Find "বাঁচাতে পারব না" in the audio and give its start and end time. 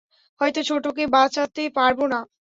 1.15-2.19